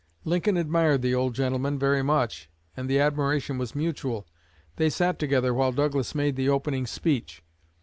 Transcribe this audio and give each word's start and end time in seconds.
Lincoln 0.23 0.57
admired 0.57 1.03
the 1.03 1.13
old 1.13 1.35
gentleman 1.35 1.77
very 1.77 2.01
much, 2.01 2.49
and 2.75 2.89
the 2.89 2.99
admiration 2.99 3.59
was 3.59 3.75
mutual. 3.75 4.25
They 4.77 4.89
sat 4.89 5.19
together 5.19 5.53
while 5.53 5.71
Douglas 5.71 6.15
made 6.15 6.35
the 6.37 6.49
opening 6.49 6.87
speech. 6.87 7.43